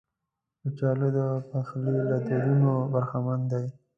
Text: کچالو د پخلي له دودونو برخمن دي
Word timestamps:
کچالو 0.61 1.07
د 1.17 1.19
پخلي 1.49 1.93
له 2.09 2.17
دودونو 2.27 2.71
برخمن 2.93 3.39
دي 3.51 3.65